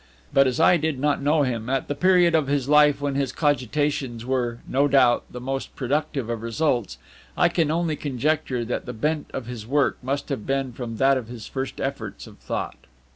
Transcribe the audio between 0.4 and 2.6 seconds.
as I did not know him at the period of